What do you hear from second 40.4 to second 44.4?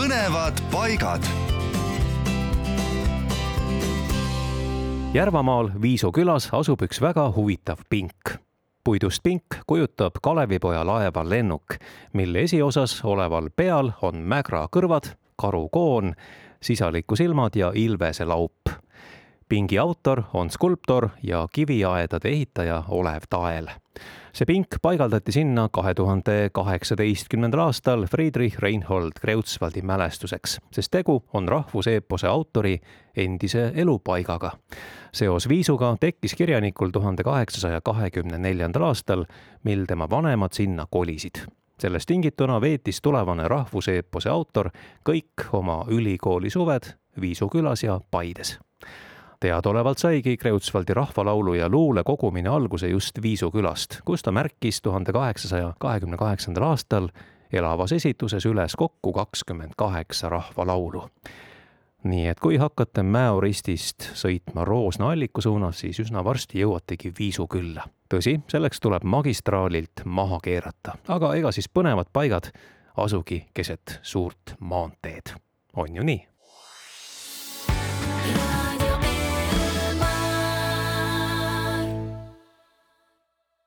sinna kolisid. Sellest tingituna veetis tulevane rahvuseepose